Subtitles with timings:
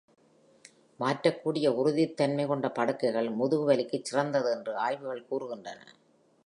[0.99, 5.79] மாற்றக்கூடிய-உறுதித்தன்மை கொண்ட படுக்கைகள் முதுகுவலிக்குச் சிறந்தது என்று ஆய்வுகள் கூறுகின்றன.